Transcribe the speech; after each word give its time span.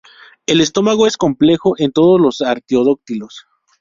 El 0.47 0.61
estómago 0.61 1.05
es 1.05 1.15
complejo 1.15 1.75
en 1.77 1.91
todos 1.91 2.19
los 2.19 2.41
artiodáctilos. 2.41 3.45